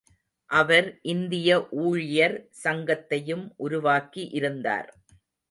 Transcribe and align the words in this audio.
அவர் 0.49 0.87
இந்திய 1.03 1.49
ஊழியர் 1.81 2.35
சங்கத்தையும் 2.63 3.45
உருவாக்கி 3.57 4.25
இருந்தார். 4.31 4.91